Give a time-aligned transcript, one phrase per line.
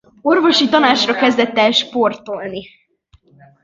[0.23, 2.67] Orvosi tanácsra kezdett el sportolni.